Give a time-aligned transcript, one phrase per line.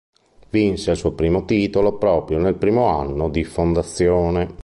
[0.49, 4.57] Vinse il suo primo titolo proprio nel primo anno di fondazione.